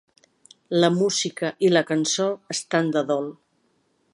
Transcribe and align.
La 0.83 0.89
música 0.95 1.51
i 1.67 1.71
la 1.73 1.85
cançó 1.91 2.27
estan 2.57 2.91
de 2.97 3.05
dol. 3.13 3.29